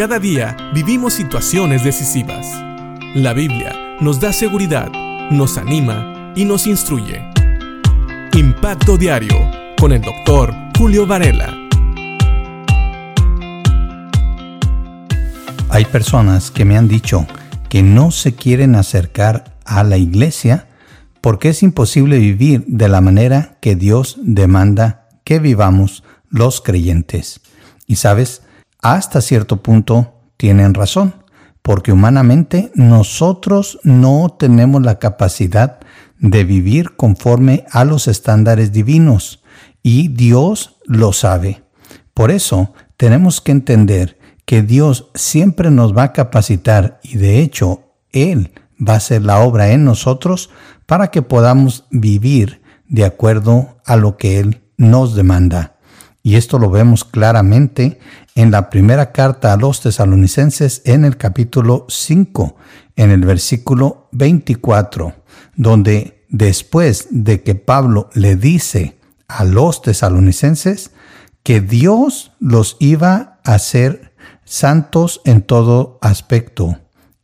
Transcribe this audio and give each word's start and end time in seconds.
Cada 0.00 0.18
día 0.18 0.56
vivimos 0.72 1.12
situaciones 1.12 1.84
decisivas. 1.84 2.46
La 3.14 3.34
Biblia 3.34 3.98
nos 4.00 4.18
da 4.18 4.32
seguridad, 4.32 4.90
nos 5.30 5.58
anima 5.58 6.32
y 6.34 6.46
nos 6.46 6.66
instruye. 6.66 7.20
Impacto 8.32 8.96
Diario 8.96 9.36
con 9.78 9.92
el 9.92 10.00
doctor 10.00 10.54
Julio 10.78 11.06
Varela. 11.06 11.54
Hay 15.68 15.84
personas 15.84 16.50
que 16.50 16.64
me 16.64 16.78
han 16.78 16.88
dicho 16.88 17.26
que 17.68 17.82
no 17.82 18.10
se 18.10 18.34
quieren 18.34 18.76
acercar 18.76 19.54
a 19.66 19.84
la 19.84 19.98
iglesia 19.98 20.66
porque 21.20 21.50
es 21.50 21.62
imposible 21.62 22.18
vivir 22.18 22.64
de 22.66 22.88
la 22.88 23.02
manera 23.02 23.58
que 23.60 23.76
Dios 23.76 24.16
demanda 24.22 25.10
que 25.24 25.40
vivamos 25.40 26.04
los 26.30 26.62
creyentes. 26.62 27.42
Y 27.86 27.96
sabes, 27.96 28.40
hasta 28.82 29.20
cierto 29.20 29.62
punto 29.62 30.14
tienen 30.36 30.74
razón, 30.74 31.14
porque 31.62 31.92
humanamente 31.92 32.70
nosotros 32.74 33.78
no 33.82 34.34
tenemos 34.38 34.82
la 34.82 34.98
capacidad 34.98 35.78
de 36.18 36.44
vivir 36.44 36.96
conforme 36.96 37.64
a 37.70 37.84
los 37.84 38.08
estándares 38.08 38.72
divinos, 38.72 39.42
y 39.82 40.08
Dios 40.08 40.76
lo 40.86 41.12
sabe. 41.12 41.62
Por 42.14 42.30
eso 42.30 42.74
tenemos 42.96 43.40
que 43.40 43.52
entender 43.52 44.18
que 44.44 44.62
Dios 44.62 45.10
siempre 45.14 45.70
nos 45.70 45.96
va 45.96 46.04
a 46.04 46.12
capacitar 46.12 47.00
y 47.02 47.16
de 47.16 47.40
hecho 47.40 47.94
Él 48.12 48.52
va 48.80 48.94
a 48.94 48.96
hacer 48.96 49.22
la 49.22 49.40
obra 49.40 49.70
en 49.70 49.84
nosotros 49.84 50.50
para 50.86 51.10
que 51.10 51.22
podamos 51.22 51.86
vivir 51.90 52.60
de 52.88 53.04
acuerdo 53.04 53.80
a 53.86 53.96
lo 53.96 54.16
que 54.16 54.40
Él 54.40 54.62
nos 54.76 55.14
demanda. 55.14 55.76
Y 56.22 56.36
esto 56.36 56.58
lo 56.58 56.70
vemos 56.70 57.04
claramente 57.04 57.98
en 58.34 58.50
la 58.50 58.68
primera 58.68 59.12
carta 59.12 59.52
a 59.52 59.56
los 59.56 59.80
tesalonicenses 59.80 60.82
en 60.84 61.04
el 61.04 61.16
capítulo 61.16 61.86
5, 61.88 62.56
en 62.96 63.10
el 63.10 63.24
versículo 63.24 64.08
24, 64.12 65.14
donde 65.56 66.26
después 66.28 67.08
de 67.10 67.42
que 67.42 67.54
Pablo 67.54 68.10
le 68.14 68.36
dice 68.36 68.98
a 69.28 69.44
los 69.44 69.80
tesalonicenses 69.80 70.92
que 71.42 71.60
Dios 71.60 72.32
los 72.38 72.76
iba 72.80 73.40
a 73.44 73.54
hacer 73.54 74.12
santos 74.44 75.22
en 75.24 75.40
todo 75.42 75.98
aspecto 76.02 76.78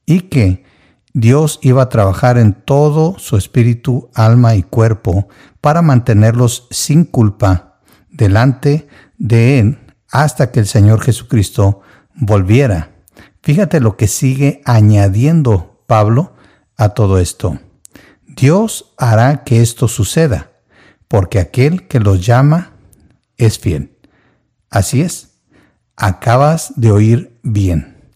y 0.07 0.23
que 0.23 0.65
Dios 1.13 1.59
iba 1.63 1.83
a 1.83 1.89
trabajar 1.89 2.39
en 2.39 2.53
todo 2.53 3.19
su 3.19 3.37
espíritu, 3.37 4.11
alma 4.15 4.55
y 4.55 4.63
cuerpo 4.63 5.29
para 5.61 5.83
mantenerlos 5.83 6.67
sin 6.71 7.05
culpa 7.05 7.66
delante 8.17 8.89
de 9.19 9.59
Él 9.59 9.79
hasta 10.11 10.51
que 10.51 10.61
el 10.61 10.67
Señor 10.67 11.03
Jesucristo 11.03 11.83
volviera. 12.15 12.91
Fíjate 13.43 13.81
lo 13.81 13.97
que 13.97 14.09
sigue 14.09 14.63
añadiendo 14.65 15.83
Pablo 15.87 16.35
a 16.77 16.91
todo 16.91 17.19
esto. 17.19 17.59
Dios 18.27 18.93
hará 18.99 19.45
que 19.45 19.63
esto 19.63 19.89
suceda, 19.89 20.51
porque 21.09 21.39
aquel 21.39 21.87
que 21.87 22.01
los 22.01 22.25
llama 22.25 22.73
es 23.37 23.59
fiel. 23.59 23.97
Así 24.71 25.01
es, 25.01 25.39
acabas 25.97 26.73
de 26.77 26.91
oír 26.91 27.39
bien. 27.43 28.11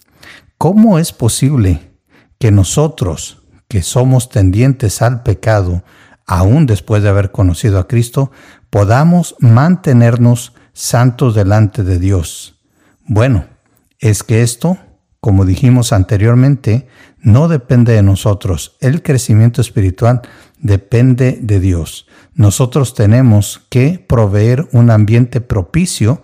¿Cómo 0.58 0.98
es 0.98 1.12
posible 1.12 1.90
que 2.38 2.50
nosotros, 2.50 3.42
que 3.68 3.82
somos 3.82 4.28
tendientes 4.28 5.00
al 5.00 5.22
pecado, 5.22 5.84
aún 6.30 6.64
después 6.64 7.02
de 7.02 7.08
haber 7.08 7.32
conocido 7.32 7.80
a 7.80 7.88
Cristo, 7.88 8.30
podamos 8.70 9.34
mantenernos 9.40 10.54
santos 10.72 11.34
delante 11.34 11.82
de 11.82 11.98
Dios. 11.98 12.60
Bueno, 13.04 13.46
es 13.98 14.22
que 14.22 14.42
esto, 14.42 14.78
como 15.20 15.44
dijimos 15.44 15.92
anteriormente, 15.92 16.86
no 17.18 17.48
depende 17.48 17.94
de 17.94 18.04
nosotros. 18.04 18.76
El 18.80 19.02
crecimiento 19.02 19.60
espiritual 19.60 20.22
depende 20.60 21.40
de 21.42 21.58
Dios. 21.58 22.06
Nosotros 22.32 22.94
tenemos 22.94 23.66
que 23.68 23.98
proveer 23.98 24.68
un 24.70 24.92
ambiente 24.92 25.40
propicio 25.40 26.22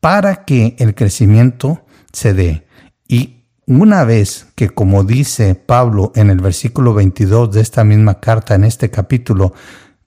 para 0.00 0.44
que 0.44 0.74
el 0.80 0.96
crecimiento 0.96 1.86
se 2.12 2.34
dé. 2.34 2.66
Y 3.06 3.43
una 3.66 4.04
vez 4.04 4.46
que, 4.54 4.68
como 4.68 5.04
dice 5.04 5.54
Pablo 5.54 6.12
en 6.14 6.30
el 6.30 6.40
versículo 6.40 6.94
22 6.94 7.52
de 7.52 7.60
esta 7.60 7.84
misma 7.84 8.20
carta, 8.20 8.54
en 8.54 8.64
este 8.64 8.90
capítulo, 8.90 9.54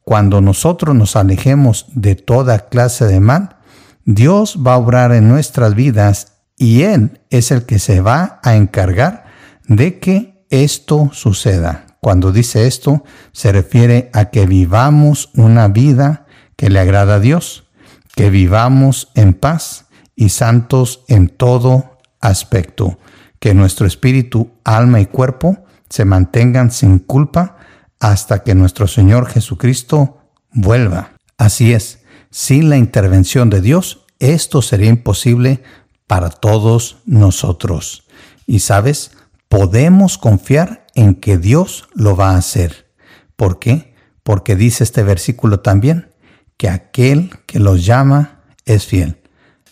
cuando 0.04 0.42
nosotros 0.42 0.96
nos 0.96 1.16
alejemos 1.16 1.88
de 1.94 2.16
toda 2.16 2.70
clase 2.70 3.06
de 3.06 3.20
mal, 3.20 3.58
Dios 4.06 4.60
va 4.66 4.76
a 4.76 4.78
obrar 4.78 5.12
en 5.12 5.28
nuestras 5.28 5.76
vidas 5.76 6.34
y 6.56 6.84
Él 6.84 7.20
es 7.30 7.52
el 7.52 7.66
que 7.66 7.80
se 7.80 8.00
va 8.00 8.40
a 8.44 8.56
encargar 8.56 9.26
de 9.68 10.00
que 10.00 10.46
esto 10.50 11.10
suceda. 11.12 11.86
Cuando 12.00 12.32
dice 12.32 12.68
esto, 12.68 13.04
se 13.32 13.52
refiere 13.52 14.10
a 14.14 14.26
que 14.26 14.46
vivamos 14.46 15.30
una 15.36 15.68
vida 15.68 16.26
que 16.56 16.70
le 16.70 16.80
agrada 16.80 17.16
a 17.16 17.20
Dios, 17.20 17.68
que 18.16 18.30
vivamos 18.30 19.12
en 19.16 19.34
paz 19.34 19.88
y 20.16 20.30
santos 20.30 21.04
en 21.08 21.28
todo 21.28 21.98
aspecto 22.22 22.98
que 23.40 23.54
nuestro 23.54 23.88
espíritu, 23.88 24.52
alma 24.64 25.00
y 25.00 25.06
cuerpo 25.06 25.66
se 25.90 26.06
mantengan 26.06 26.72
sin 26.72 27.00
culpa 27.00 27.58
hasta 28.00 28.44
que 28.44 28.56
nuestro 28.56 28.88
Señor 28.88 29.28
Jesucristo 29.28 30.18
vuelva. 30.52 31.12
Así 31.38 31.74
es, 31.74 32.00
sin 32.30 32.70
la 32.70 32.78
intervención 32.78 33.50
de 33.50 33.62
Dios, 33.62 34.06
esto 34.20 34.62
sería 34.62 34.90
imposible 34.90 35.64
para 36.08 36.30
todos 36.30 36.98
nosotros. 37.06 38.08
Y 38.46 38.60
sabes, 38.60 39.12
podemos 39.50 40.18
confiar 40.18 40.86
en 40.96 41.16
que 41.16 41.38
Dios 41.38 41.88
lo 41.94 42.16
va 42.16 42.32
a 42.32 42.38
hacer. 42.38 42.88
¿Por 43.36 43.60
qué? 43.60 43.94
Porque 44.24 44.56
dice 44.56 44.84
este 44.84 45.04
versículo 45.04 45.60
también, 45.60 46.10
que 46.58 46.70
aquel 46.70 47.32
que 47.46 47.60
los 47.60 47.86
llama 47.86 48.42
es 48.66 48.86
fiel. 48.86 49.18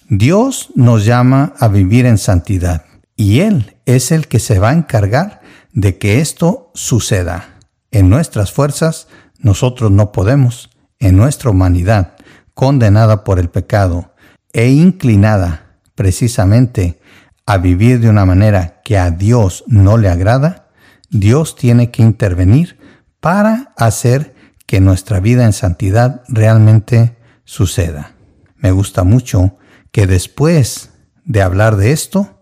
Dios 0.07 0.69
nos 0.75 1.03
llama 1.03 1.53
a 1.59 1.67
vivir 1.67 2.05
en 2.05 2.19
santidad 2.19 2.85
y 3.15 3.41
Él 3.41 3.77
es 3.85 4.11
el 4.11 4.27
que 4.27 4.39
se 4.39 4.59
va 4.59 4.69
a 4.69 4.73
encargar 4.73 5.41
de 5.73 5.97
que 5.97 6.19
esto 6.19 6.71
suceda. 6.73 7.59
En 7.91 8.09
nuestras 8.09 8.51
fuerzas 8.51 9.07
nosotros 9.39 9.91
no 9.91 10.11
podemos, 10.11 10.69
en 10.99 11.17
nuestra 11.17 11.51
humanidad, 11.51 12.15
condenada 12.53 13.23
por 13.23 13.39
el 13.39 13.49
pecado 13.49 14.13
e 14.53 14.69
inclinada 14.69 15.79
precisamente 15.95 16.99
a 17.45 17.57
vivir 17.57 17.99
de 17.99 18.09
una 18.09 18.25
manera 18.25 18.81
que 18.83 18.97
a 18.97 19.11
Dios 19.11 19.63
no 19.67 19.97
le 19.97 20.09
agrada, 20.09 20.69
Dios 21.09 21.55
tiene 21.55 21.91
que 21.91 22.01
intervenir 22.01 22.79
para 23.19 23.73
hacer 23.77 24.35
que 24.65 24.81
nuestra 24.81 25.19
vida 25.19 25.45
en 25.45 25.53
santidad 25.53 26.23
realmente 26.27 27.17
suceda. 27.43 28.15
Me 28.55 28.71
gusta 28.71 29.03
mucho 29.03 29.57
que 29.91 30.07
después 30.07 30.91
de 31.23 31.41
hablar 31.41 31.75
de 31.75 31.91
esto, 31.91 32.34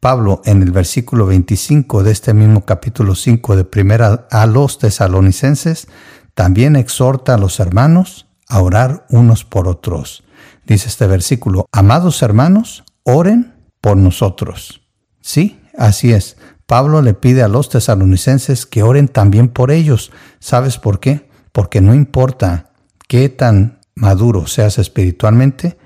Pablo 0.00 0.42
en 0.44 0.62
el 0.62 0.70
versículo 0.70 1.26
25 1.26 2.04
de 2.04 2.12
este 2.12 2.32
mismo 2.32 2.64
capítulo 2.64 3.16
5 3.16 3.56
de 3.56 3.64
primera 3.64 4.28
a 4.30 4.46
los 4.46 4.78
tesalonicenses 4.78 5.88
también 6.34 6.76
exhorta 6.76 7.34
a 7.34 7.38
los 7.38 7.58
hermanos 7.58 8.28
a 8.48 8.62
orar 8.62 9.06
unos 9.10 9.44
por 9.44 9.66
otros. 9.66 10.22
Dice 10.64 10.88
este 10.88 11.08
versículo, 11.08 11.66
amados 11.72 12.22
hermanos, 12.22 12.84
oren 13.02 13.54
por 13.80 13.96
nosotros. 13.96 14.82
Sí, 15.20 15.60
así 15.76 16.12
es. 16.12 16.36
Pablo 16.66 17.02
le 17.02 17.14
pide 17.14 17.42
a 17.42 17.48
los 17.48 17.68
tesalonicenses 17.68 18.66
que 18.66 18.84
oren 18.84 19.08
también 19.08 19.48
por 19.48 19.72
ellos. 19.72 20.12
¿Sabes 20.38 20.78
por 20.78 21.00
qué? 21.00 21.28
Porque 21.50 21.80
no 21.80 21.92
importa 21.92 22.72
qué 23.08 23.28
tan 23.28 23.80
maduro 23.96 24.46
seas 24.46 24.78
espiritualmente, 24.78 25.76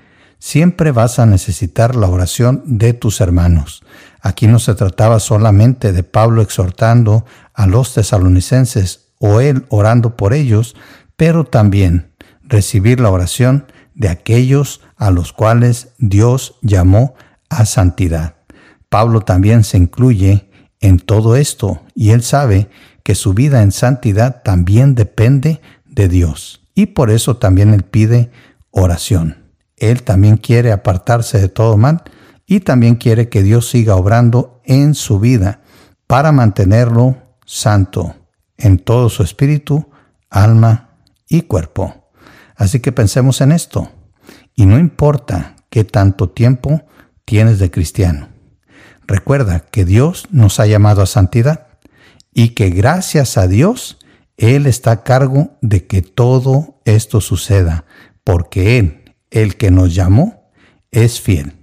siempre 0.43 0.91
vas 0.91 1.19
a 1.19 1.25
necesitar 1.25 1.95
la 1.95 2.09
oración 2.09 2.63
de 2.65 2.91
tus 2.91 3.21
hermanos. 3.21 3.81
Aquí 4.19 4.45
no 4.47 4.59
se 4.59 4.75
trataba 4.75 5.21
solamente 5.21 5.93
de 5.93 6.03
Pablo 6.03 6.41
exhortando 6.41 7.23
a 7.53 7.65
los 7.65 7.93
tesalonicenses 7.93 9.13
o 9.19 9.39
él 9.39 9.65
orando 9.69 10.17
por 10.17 10.33
ellos, 10.33 10.75
pero 11.15 11.45
también 11.45 12.11
recibir 12.43 12.99
la 12.99 13.09
oración 13.09 13.71
de 13.95 14.09
aquellos 14.09 14.81
a 14.97 15.11
los 15.11 15.31
cuales 15.31 15.93
Dios 15.97 16.55
llamó 16.61 17.15
a 17.47 17.65
santidad. 17.65 18.35
Pablo 18.89 19.21
también 19.21 19.63
se 19.63 19.77
incluye 19.77 20.49
en 20.81 20.99
todo 20.99 21.37
esto 21.37 21.83
y 21.95 22.09
él 22.09 22.21
sabe 22.21 22.67
que 23.03 23.15
su 23.15 23.33
vida 23.33 23.63
en 23.63 23.71
santidad 23.71 24.43
también 24.43 24.93
depende 24.93 25.61
de 25.85 26.09
Dios 26.09 26.67
y 26.75 26.87
por 26.87 27.11
eso 27.11 27.37
también 27.37 27.73
él 27.73 27.83
pide 27.83 28.29
oración. 28.71 29.42
Él 29.91 30.03
también 30.03 30.37
quiere 30.37 30.71
apartarse 30.71 31.39
de 31.39 31.49
todo 31.49 31.77
mal 31.77 32.03
y 32.45 32.61
también 32.61 32.95
quiere 32.95 33.29
que 33.29 33.43
Dios 33.43 33.69
siga 33.69 33.95
obrando 33.95 34.61
en 34.65 34.95
su 34.95 35.19
vida 35.19 35.61
para 36.07 36.31
mantenerlo 36.31 37.17
santo 37.45 38.15
en 38.57 38.79
todo 38.79 39.09
su 39.09 39.23
espíritu, 39.23 39.89
alma 40.29 40.97
y 41.27 41.41
cuerpo. 41.41 42.09
Así 42.55 42.79
que 42.79 42.91
pensemos 42.91 43.41
en 43.41 43.51
esto. 43.51 43.91
Y 44.55 44.65
no 44.65 44.79
importa 44.79 45.55
qué 45.69 45.83
tanto 45.83 46.29
tiempo 46.29 46.83
tienes 47.25 47.59
de 47.59 47.71
cristiano. 47.71 48.29
Recuerda 49.07 49.59
que 49.59 49.85
Dios 49.85 50.27
nos 50.31 50.59
ha 50.59 50.65
llamado 50.65 51.01
a 51.01 51.07
santidad 51.07 51.67
y 52.33 52.49
que 52.49 52.69
gracias 52.69 53.37
a 53.37 53.47
Dios 53.47 53.97
Él 54.37 54.65
está 54.65 54.91
a 54.91 55.03
cargo 55.03 55.57
de 55.61 55.87
que 55.87 56.01
todo 56.01 56.81
esto 56.85 57.21
suceda, 57.21 57.85
porque 58.23 58.79
Él, 58.79 59.02
el 59.33 59.57
que 59.57 59.71
nos 59.71 59.93
llamó, 59.93 60.49
es 60.91 61.19
fiel 61.19 61.53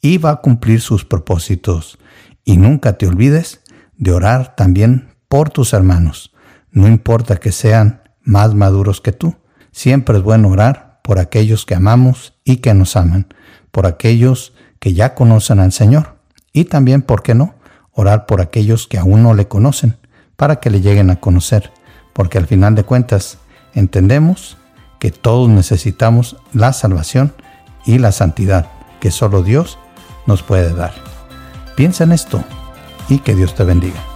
y 0.00 0.18
va 0.18 0.30
a 0.30 0.40
cumplir 0.40 0.80
sus 0.80 1.04
propósitos. 1.04 1.98
Y 2.44 2.56
nunca 2.56 2.98
te 2.98 3.06
olvides 3.06 3.60
de 3.96 4.12
orar 4.12 4.56
también 4.56 5.14
por 5.28 5.50
tus 5.50 5.72
hermanos, 5.72 6.34
no 6.72 6.88
importa 6.88 7.36
que 7.36 7.52
sean 7.52 8.02
más 8.22 8.54
maduros 8.54 9.00
que 9.00 9.12
tú. 9.12 9.36
Siempre 9.70 10.16
es 10.16 10.22
bueno 10.22 10.48
orar 10.48 11.00
por 11.04 11.18
aquellos 11.18 11.66
que 11.66 11.74
amamos 11.74 12.34
y 12.44 12.56
que 12.56 12.74
nos 12.74 12.96
aman, 12.96 13.26
por 13.70 13.86
aquellos 13.86 14.54
que 14.80 14.94
ya 14.94 15.14
conocen 15.14 15.60
al 15.60 15.72
Señor 15.72 16.16
y 16.52 16.64
también, 16.64 17.02
¿por 17.02 17.22
qué 17.22 17.34
no?, 17.34 17.54
orar 17.92 18.26
por 18.26 18.40
aquellos 18.40 18.86
que 18.86 18.98
aún 18.98 19.22
no 19.22 19.34
le 19.34 19.46
conocen, 19.46 19.96
para 20.36 20.56
que 20.56 20.70
le 20.70 20.80
lleguen 20.80 21.10
a 21.10 21.20
conocer, 21.20 21.70
porque 22.12 22.38
al 22.38 22.46
final 22.46 22.74
de 22.74 22.84
cuentas 22.84 23.38
entendemos 23.74 24.56
que 25.00 25.10
todos 25.10 25.48
necesitamos 25.48 26.36
la 26.52 26.72
salvación 26.72 27.34
y 27.84 27.98
la 27.98 28.12
santidad 28.12 28.70
que 29.00 29.10
solo 29.10 29.42
Dios 29.42 29.78
nos 30.26 30.44
puede 30.44 30.72
dar. 30.72 30.92
Piensa 31.74 32.04
en 32.04 32.12
esto 32.12 32.44
y 33.08 33.18
que 33.18 33.34
Dios 33.34 33.54
te 33.56 33.64
bendiga. 33.64 34.09